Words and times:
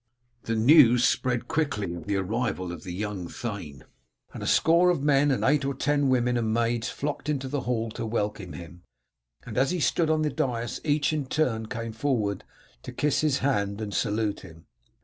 The 0.45 0.55
news 0.55 1.13
quickly 1.15 1.85
spread 1.85 1.91
of 1.95 2.05
the 2.07 2.15
arrival 2.15 2.71
of 2.71 2.83
the 2.83 2.91
young 2.91 3.27
thane, 3.27 3.83
and 4.33 4.41
a 4.41 4.47
score 4.47 4.89
of 4.89 5.03
men 5.03 5.29
and 5.29 5.43
eight 5.43 5.63
or 5.63 5.75
ten 5.75 6.09
women 6.09 6.37
and 6.37 6.51
maids 6.51 6.89
flocked 6.89 7.29
into 7.29 7.47
the 7.47 7.59
hall 7.69 7.91
to 7.91 8.05
welcome 8.07 8.53
him, 8.53 8.81
and 9.45 9.59
as 9.59 9.69
he 9.69 9.79
stood 9.79 10.09
on 10.09 10.23
the 10.23 10.31
dais 10.31 10.79
each 10.83 11.13
in 11.13 11.27
turn 11.27 11.67
came 11.67 11.91
forward 11.93 12.43
to 12.81 12.91
kiss 12.91 13.21
his 13.21 13.37
hand 13.45 13.79
and 13.79 13.93
salute 13.93 14.39
him. 14.39 14.65